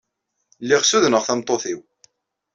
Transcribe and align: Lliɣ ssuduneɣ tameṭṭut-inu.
Lliɣ 0.61 0.81
ssuduneɣ 0.83 1.23
tameṭṭut-inu. 1.23 1.81